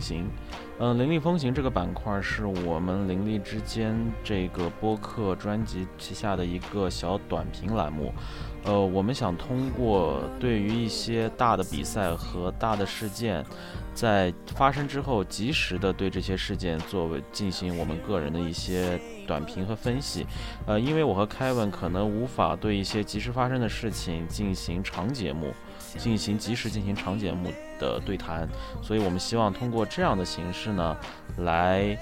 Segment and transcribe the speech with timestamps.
[0.00, 0.24] 行》。
[0.80, 8.12] 嗯，《灵力风行》这个板块是我们灵力之间这个播客专辑旗下的一个小短评栏目。
[8.64, 13.44] 呃，我们想通过对于一些大的比赛和大的事件，
[13.94, 20.26] 在发生之后，及时的对这些事件作为进行我们个人的一些短评和分析。
[20.66, 25.52] 呃，因为我和凯文可能无法对一些及时发生的事情进行长节目。
[25.96, 28.48] 进行及时进行长节目的对谈，
[28.82, 30.96] 所以我们希望通过这样的形式呢，
[31.38, 31.96] 来，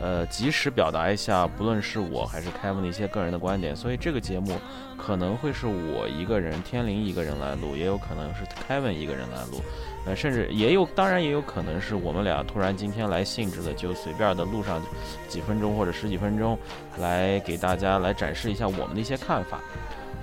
[0.00, 3.74] 呃，及时表达一下，不论是我还是凯文的一些个人的观点。
[3.74, 4.58] 所以这个节目
[4.98, 9.62] 可能会是我一个人，天灵一个人来录，也有可能是凯文一个人来录，
[10.06, 14.82] 呃，甚至也有，当然也有可能是我们俩突然今天来兴致的，就随便的录上
[15.28, 16.58] 几分钟或者十几分钟，
[16.98, 19.60] 来给大家来展示一下我们的一些看法，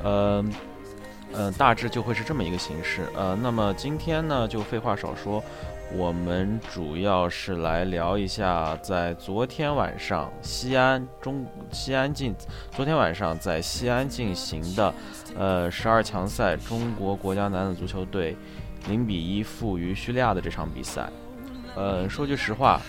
[0.03, 0.43] 呃。
[1.33, 3.07] 嗯，大致就会是这么一个形式。
[3.15, 5.43] 呃，那么今天呢，就废话少说，
[5.93, 12.35] 我们主要是来聊一下，在昨天晚上西安中西安进，
[12.71, 14.93] 昨天晚上在西安进行的，
[15.37, 18.35] 呃，十二强赛，中国国家男子足球队
[18.87, 21.09] 零比一负于叙利亚的这场比赛。
[21.75, 22.81] 呃，说句实话。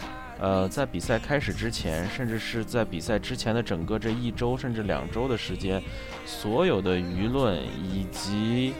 [0.42, 5.80] 呃，在比赛开始之前，甚至是在比赛之前的整个这一周甚至两周的时间，
[6.26, 8.74] 所有的舆论以及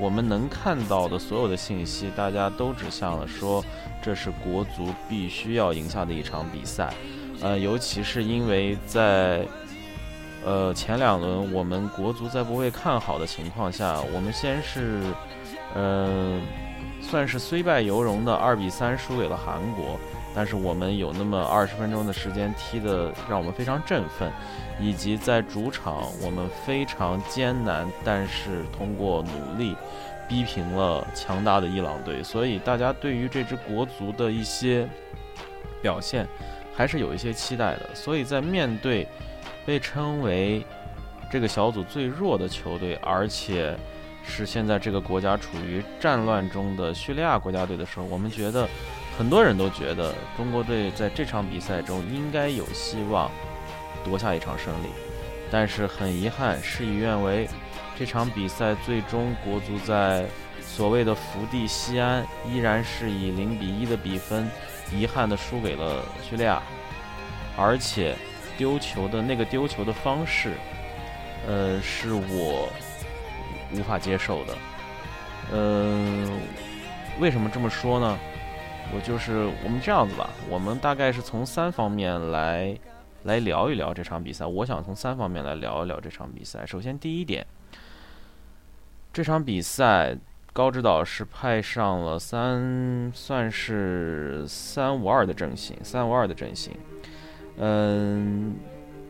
[0.00, 3.62] 我们能看到的所有的信息，大家都指向了说
[4.02, 6.94] 这是国足必须要赢下的一场比赛。
[7.42, 9.46] 呃，尤其是因为在
[10.42, 15.02] 呃前两轮我们国足在不被看好的情况下，我们先是
[15.74, 16.40] 嗯
[17.02, 20.00] 算是虽败犹荣的二比三输给了韩国。
[20.34, 24.32] 但是我们有那么二十分钟的时间踢的让我们非常振奋，
[24.80, 29.76] 以及在主场我们非常艰难，但是通过努力
[30.28, 34.88] 逼平了强大的伊朗队，所以大家对于这支国足的一些
[35.80, 36.26] 表现
[36.74, 37.94] 还是有一些期待的。
[37.94, 39.06] 所以在面对
[39.64, 40.66] 被称为
[41.30, 43.76] 这个小组最弱的球队，而且
[44.24, 48.68] 是现在这个国家处于战乱中的叙利亚国家队的时候，我们觉得。
[49.16, 53.30] 很多人都觉得中国队在这场比赛中应该有希望
[54.04, 54.88] 夺下一场胜利，
[55.50, 57.48] 但是很遗憾，事与愿违。
[57.96, 60.26] 这场比赛最终国足在
[60.60, 64.50] 所谓的福地西安，依然是以零比一的比分，
[64.92, 66.60] 遗憾的输给了叙利亚，
[67.56, 68.16] 而且
[68.58, 70.54] 丢球的那个丢球的方式，
[71.46, 72.68] 呃，是我
[73.72, 74.56] 无法接受的。
[75.52, 76.40] 嗯，
[77.20, 78.18] 为什么这么说呢？
[78.92, 82.78] 我就是我们这样子吧，我们大概是从三方面来
[83.24, 84.46] 来聊一聊这场比赛。
[84.46, 86.64] 我想从三方面来聊一聊这场比赛。
[86.64, 87.44] 首先，第一点，
[89.12, 90.16] 这场比赛
[90.52, 96.72] 高指导是派上了三，算是三五二的阵型，三五二的阵型。
[97.56, 98.54] 嗯，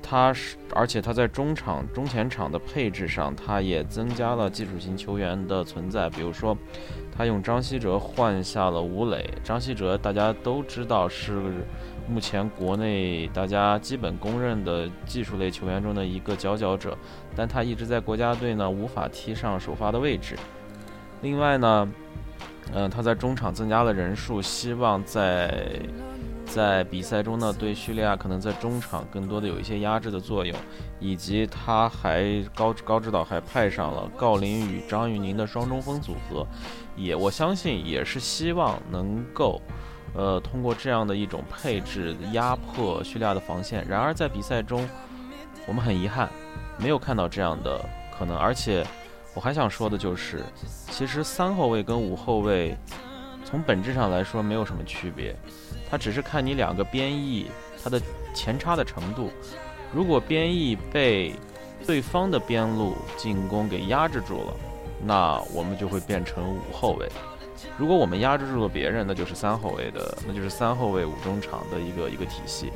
[0.03, 6.57] 他是，而且他在中场、中前场的配置上，他也增加了技术型球员的存在，比如说。
[7.17, 9.29] 他用张稀哲换下了吴磊。
[9.43, 11.41] 张稀哲大家都知道是
[12.09, 16.97] 目前国内大家基本公认的技术类球员中的一个佼佼者，
[17.37, 20.37] 但他一直在国家队呢无法踢上首发的位置。
[21.23, 21.89] 另外呢，
[22.73, 25.81] 嗯，他在中场增加了人数，希望在。
[26.47, 30.57] 在比赛中呢，对叙利亚可能在中场更多的有一些压制的作用，
[31.01, 36.47] 以及他还高高指导还派上了郜林与张玉宁的双中锋组合，
[36.97, 39.61] 也我相信也是希望能够，
[40.15, 43.85] 呃，通过这样的一种配置压迫叙利亚的防线。
[43.89, 44.89] 然而在比赛中，
[45.67, 46.31] 我们很遗憾
[46.79, 47.85] 没有看到这样的
[48.17, 48.37] 可能。
[48.37, 48.87] 而且
[49.35, 50.45] 我还想说的就是，
[50.91, 52.77] 其实三后卫跟五后卫
[53.45, 55.37] 从本质上来说没有什么区别。
[55.91, 57.47] 它只是看你两个边翼
[57.83, 58.01] 它的
[58.35, 59.31] 前插的程度，
[59.93, 61.35] 如果边翼被
[61.87, 64.57] 对方的边路进攻给压制住了，
[65.05, 67.07] 那我们就会变成五后卫；
[67.77, 72.73] 如果我们压制住了别人，那就是三后卫的，那就是三后卫五中场的一个一个体系。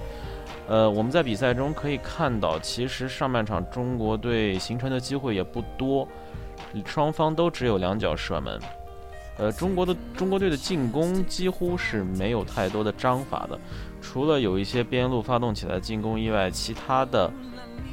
[0.68, 6.06] 呃，我们在比赛中可以看到，其实上半场中国队形成的机会也不多，
[6.84, 8.60] 双方都只有两脚射门。
[9.38, 13.56] 呃，中国的中国队的进攻几乎是没有太多的章法的，
[14.02, 17.30] 除了有一些边路发动起来进攻以外，其他的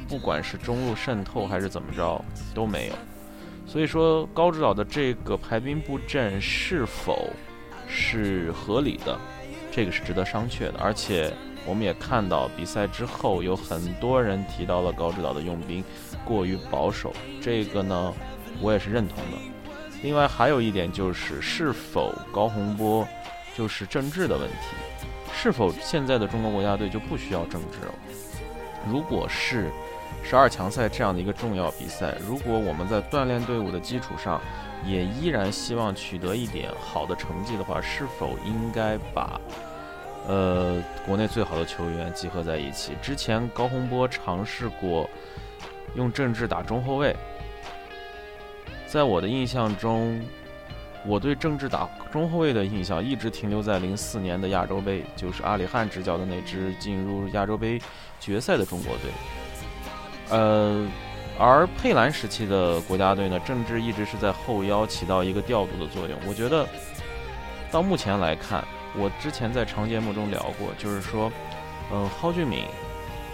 [0.08, 2.20] 不管是中路渗透还是怎么着
[2.52, 2.94] 都没有。
[3.64, 7.30] 所以说，高指导的这个排兵布阵是否
[7.86, 9.16] 是合理的，
[9.70, 10.74] 这个是值得商榷的。
[10.80, 11.32] 而且
[11.64, 15.82] 我们也看到比赛之后有很多人提到了高指导的用兵
[16.24, 18.12] 过于保守，这个呢，
[18.60, 19.38] 我也是认同的。
[20.02, 23.06] 另外还有一点就是，是否高洪波
[23.56, 24.56] 就是政治的问题。
[25.34, 27.94] 是否现在的中国国家队就不需要政治了？
[28.88, 29.70] 如果是
[30.22, 34.40] 十二强赛这样的一个重要比赛，如果我们在锻炼队伍的基础上，
[34.84, 39.40] 也依然希望取得一点好的成绩的话，是否应该把
[40.26, 42.92] 呃国内最好的球员集合在一起？
[43.02, 45.08] 之前高洪波尝试过
[45.94, 47.14] 用郑智打中后卫，
[48.86, 50.20] 在我的印象中。
[51.08, 57.80] 我对郑智打中后卫的印象一直停留在零四年的亚洲杯，就是阿里汉执教的那支进入亚洲杯
[58.18, 59.12] 决赛的中国队。
[60.30, 60.84] 呃，
[61.38, 66.18] 而佩兰时期的国家队呢，郑智一直是在后腰起到一个调度的作用。
[66.26, 66.66] 我觉得
[67.70, 68.64] 到目前来看，
[68.96, 71.30] 我之前在长节目中聊过，就是说，
[71.92, 72.64] 嗯，蒿俊闵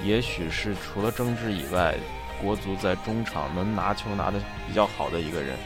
[0.05, 1.94] 也许是除了郑智以外，
[2.43, 5.56] 国足在中场能拿球拿得比较好的一个人。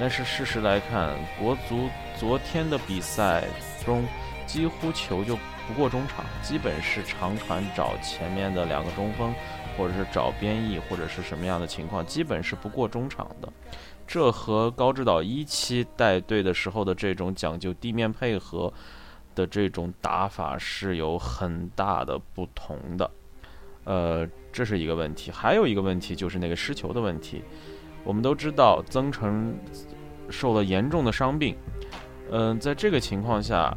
[0.00, 1.88] 但是事实来看，国足
[2.18, 3.44] 昨天的比赛
[3.84, 4.04] 中，
[4.46, 5.36] 几乎球就
[5.68, 9.32] 不过中场，基本是长传找前面的两个中锋，
[9.76, 13.48] 或者是找边翼，或者是什么样的情况，基本是不过中场的。
[14.06, 18.72] 这和高指导一期带队的时候的这种讲究地面配合
[19.34, 23.08] 的这种打法是有很大的不同的。
[23.84, 25.30] 呃，这是一个问题。
[25.30, 27.42] 还有一个问题就是那个失球的问题。
[28.04, 29.54] 我们都知道曾诚
[30.28, 31.56] 受了严重的伤病，
[32.30, 33.72] 嗯，在这个情况下，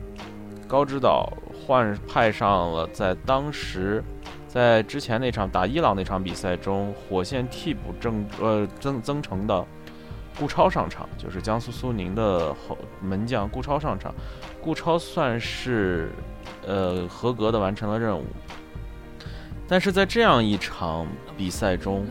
[0.68, 4.04] 高指导换派上了在当时
[4.48, 9.63] 在之前那场打伊朗那场比赛中火线替补郑呃曾曾诚的
[10.40, 14.12] 顾超上场，就是江苏苏宁的后门将顾超上场，
[14.60, 16.10] 顾超算是
[16.66, 18.25] 呃合格的完成了任务，
[19.67, 21.07] 但是在这样一场
[21.38, 22.06] 比赛中。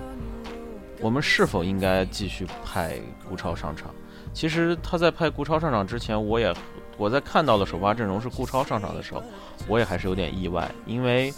[1.01, 2.99] 我们是否应该继续派
[3.29, 3.91] 顾超上场？
[4.33, 6.55] 其实他在派顾超上场之前，我也
[6.97, 9.23] 我在看到的首发阵容是顾超上场的时候，
[9.69, 11.35] 我也还是有点意外，因为，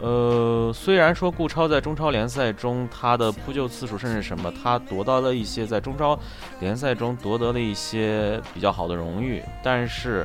[0.00, 6.16] 呃，虽然说顾超在中超联赛中他的扑救次数甚至什么，他夺到了一些在中超
[6.60, 10.24] 联赛中夺得了一些比较好的荣誉，但是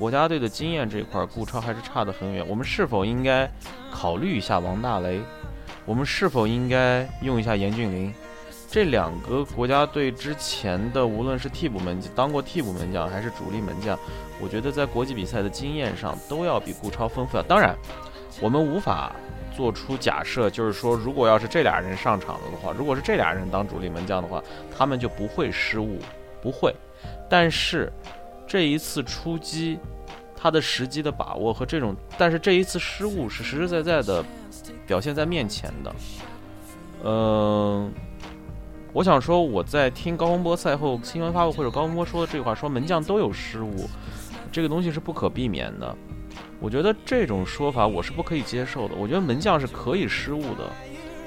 [0.00, 2.42] 国家队的经验这一块，顾超还是差得很远。
[2.48, 3.46] 我们是否应该
[3.92, 5.20] 考虑一下王大雷？
[5.84, 8.14] 我们是否应该用一下严俊凌？
[8.70, 13.98] 这两个国家队之前的，无论是替补门将、当过替补门将还是主力门将，
[14.40, 17.42] 我觉得在国际比赛的经验上都要比顾超丰富。
[17.42, 17.76] 当然，
[18.40, 19.12] 我们无法
[19.54, 24.42] 做出假设，就是说，如果要是这俩人上场了的话，如果是这俩人当主力门将的话，
[24.74, 25.98] 他们就不会失误，
[26.40, 26.74] 不会。
[27.28, 27.92] 但是
[28.50, 29.78] 这一次出击，
[30.34, 34.24] 他的时机的把握和这种，但是这一次失误是实实在在的。
[34.86, 35.94] 表现在面前的，
[37.04, 37.92] 嗯，
[38.92, 43.88] 我想说，我在听高洪波赛后新闻发布会者高洪波说的这句话，说门将都有失误，
[44.50, 45.96] 这个东西是不可避免的。
[46.58, 48.96] 我觉得这种说法我是不可以接受的。
[48.96, 50.68] 我觉得门将是可以失误的，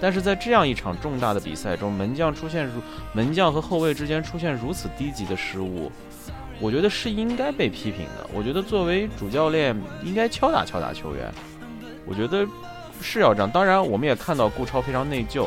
[0.01, 2.81] 但是在这样一场重大的比赛中，门将出现如
[3.13, 5.89] 门将和后卫之间出现如此低级的失误，
[6.63, 8.25] 我觉得是应该被批评的。
[8.33, 11.29] 我觉得作为主教练应该敲打敲打球员。
[12.07, 12.47] 我觉得。
[13.01, 15.45] 是要这样，当然我们也看到顾超非常内疚，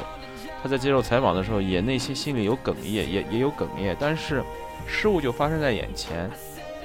[0.62, 3.96] 他在接受采访的时候也内心心里有哽咽，也也有哽咽。
[3.98, 4.42] 但是
[4.86, 6.28] 失误就发生在眼前，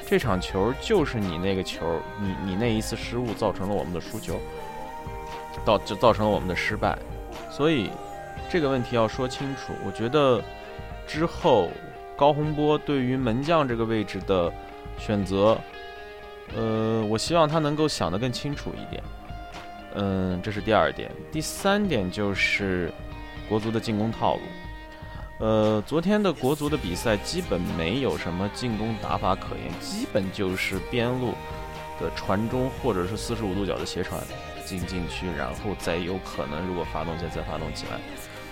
[0.07, 4.39] 这场球就是你那个球，你你那一次失误造成了我们的输球，
[5.65, 6.97] 到就造成了我们的失败。
[7.49, 7.89] 所以
[8.49, 9.73] 这个问题要说清楚。
[9.85, 10.41] 我觉得
[11.05, 11.69] 之后
[12.21, 14.53] 高洪波对于门将这个位置的
[14.99, 15.57] 选择，
[16.55, 19.01] 呃，我希望他能够想得更清楚一点。
[19.95, 21.11] 嗯，这是第二点。
[21.31, 22.93] 第三点就是
[23.49, 24.41] 国足的进攻套路。
[25.39, 31.33] 呃，昨天的国足的比赛基本没有什么进攻打法可言，基本就是边路
[31.99, 34.21] 的传中或者是四十五度角的斜传
[34.63, 37.99] 进禁区，然后再有可能如果发动再再发动起来。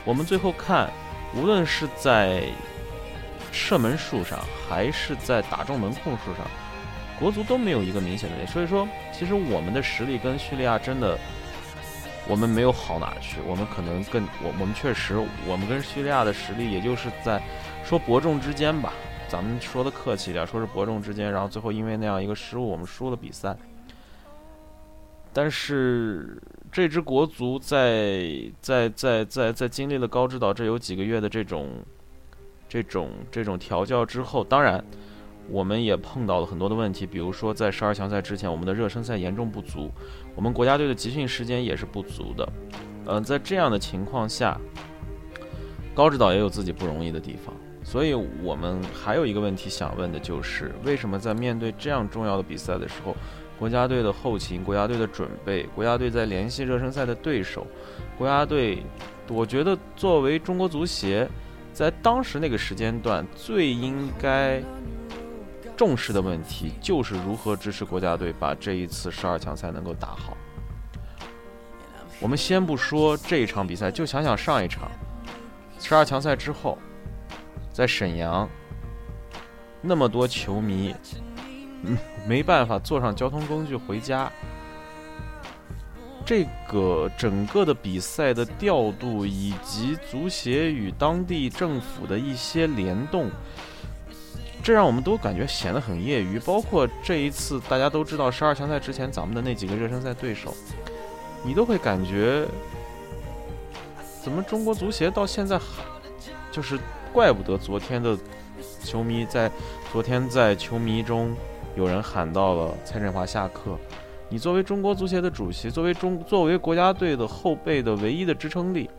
[0.04, 0.90] 我们最后看，
[1.36, 2.46] 无论是在
[3.51, 6.46] 射门数上还是在打中门控数上。
[7.20, 11.20] 国足都没有一个明显的，所以说，其实我们的实力跟叙利亚真的，
[12.29, 13.41] 我们没有好哪去。
[13.46, 17.41] 我们可能更，我我们确实，我们跟叙利亚的实力，也就是在
[17.84, 18.94] 说伯仲之间吧。
[19.27, 21.29] 咱们说的客气点，说是伯仲之间。
[21.29, 23.56] 然后最后因为那样一个失误，我们输了比赛。
[25.34, 26.41] 但是
[26.72, 31.84] 这支国足在在在在在经历了高指导这有几个月的这种
[32.70, 34.82] 这种这种调教之后，当然。
[35.52, 39.90] 我们也碰到了很多的问题，比如说在十二强赛之前，我们的热身赛严重不足，
[40.36, 42.48] 我们国家队的集训时间也是不足的。
[43.08, 44.56] 嗯，在这样的情况下，
[45.96, 47.52] 高指导也有自己不容易的地方，
[47.84, 53.16] 所以我们还有一个问题想问的就是，为什么在面对这样重要的比赛的时候，
[53.58, 57.66] 国家队的后勤、国家队的准备、国家队在联系热身赛的对手、
[58.20, 58.84] 国家队，
[59.30, 61.28] 我觉得作为中国足协，
[61.79, 64.62] 在当时那个时间段最应该
[65.77, 70.36] 重视的问题，就是如何支持国家队把这一次十二强赛能够打好。
[72.19, 74.91] 我们先不说这一场比赛，就想想上一场
[75.79, 76.77] 十二强赛之后。
[77.71, 78.50] 在沈阳，
[79.81, 80.93] 那么多球迷，
[81.83, 84.29] 嗯，没办法坐上交通工具回家。
[86.29, 93.31] 这个整个的比赛的调度，以及足协与当地政府的一些联动，
[94.62, 96.38] 这让我们都感觉显得很业余。
[96.38, 100.53] 包括这一次，大家都知道十二强赛之前咱们的那几个热身赛对手，
[101.43, 102.45] 你都会感觉，
[104.21, 105.83] 怎么中国足协到现在还
[106.51, 106.79] 就是。
[107.12, 108.15] 怪不得昨天的
[108.83, 109.51] 球迷在
[109.91, 111.36] 昨天在球迷中
[111.75, 113.75] 有人喊到了蔡振华下课。
[114.29, 118.89] 你作为中国足协的主席，作为中作为国家队的后备的唯一的支撑力，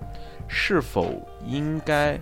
[0.48, 2.18] 是否应该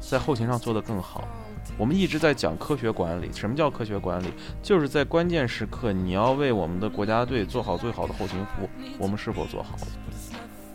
[0.00, 1.28] 在后勤上做得更好？
[1.76, 3.30] 我们一直在讲科学管理。
[3.32, 4.26] 什么叫科学管理？
[4.62, 8.68] 就是在关键时刻，你要为我们的国家队做好最好的后勤服务。
[8.98, 9.86] 我们是否做好了？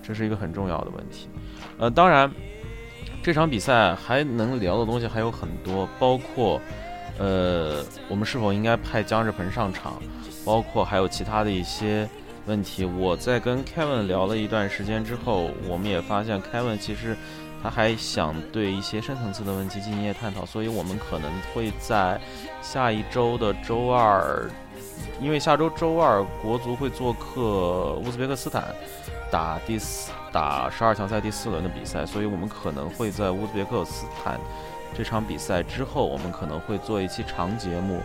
[0.01, 1.27] 这是一个很重要的问题。
[1.77, 2.31] 呃，当然。
[3.23, 6.61] 这场比赛还能聊的东西还有很多，包括，
[7.17, 9.99] 呃，我们是否应该派姜志鹏上场，
[10.45, 12.07] 包括还有其他的一些
[12.45, 12.85] 问题。
[12.85, 17.17] 我在跟 Kevin 聊了一段时间之后，我们也发现 Kevin 其实
[17.63, 22.19] 他还想对一些深层次的问题进行一些探讨，所以我们可能会在
[22.61, 24.49] 下一周的周二，
[25.19, 28.63] 因为下周周二国足会做客乌兹别克斯坦。
[29.31, 34.39] 打第四打十二强赛第四轮的比赛，所以我们可能会在乌兹别克斯坦
[34.95, 37.99] 这场比赛之后，我们可能会做一期长节目，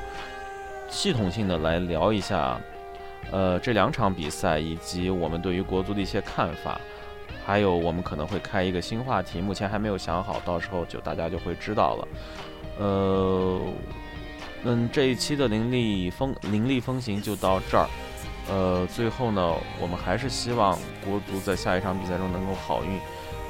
[0.91, 2.61] 系统性的来聊一下，
[3.31, 6.81] 呃，这两场比赛以及我们对于国足的一些看法，
[7.47, 12.09] 还有我们可能会开一个新话题，目前还没有想好，到时候就大家就会知道了。
[12.79, 13.61] 呃，
[14.65, 17.87] 嗯，这一期的凌厉风凌厉风行就到这儿。
[18.49, 22.99] 呃，最后呢，我们还是希望国足在下一场比赛中能够好运。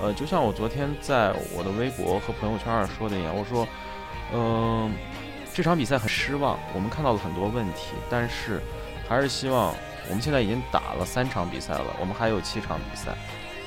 [0.03, 3.67] 呃，就像我昨天在我的微博和朋友圈上说的一样，我说，
[4.35, 4.91] 嗯，
[5.53, 8.61] 这场比赛很失望，我们看到了很多问题，但是
[9.09, 9.75] 还是希望
[10.09, 13.13] 我们现在已经打了三场比赛了，我们还有七场比赛，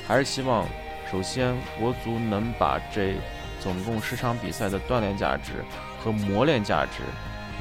[0.06, 0.66] 还是希望
[1.10, 3.14] 首先国足能把这
[3.60, 5.64] 总共十场比赛的锻炼价值
[6.02, 7.02] 和磨练价值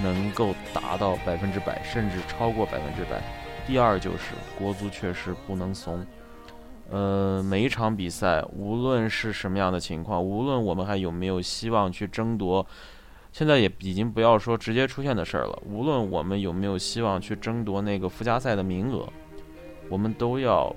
[0.01, 3.22] 能够达到百分之百，甚至超过百分之百。
[3.68, 6.06] 第二就是国足确实不能怂，
[6.89, 12.65] 呃，每一场比赛，无论是什么样的情况，无论我们还有没有希望去争夺，
[13.33, 15.61] 现在也已经不要说直接出现的事儿了。
[15.65, 19.09] 无论我们有没有希望去争夺那个附加赛的名额，
[19.89, 20.73] 我们都要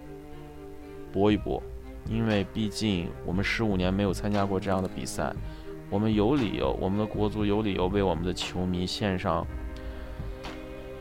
[1.13, 1.63] 搏一搏，
[2.09, 5.35] 因为毕竟我们十五年没有参加过这样的比赛，
[5.91, 9.47] 我们有理由，我们的国足有理由为我们的球迷献上。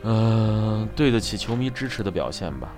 [0.02, 2.72] 嗯，对得起球迷支持的表现吧。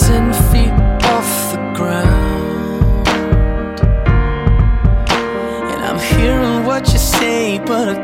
[0.00, 0.72] ten feet
[1.04, 3.08] off the ground.
[5.70, 8.03] And I'm hearing what you say, but I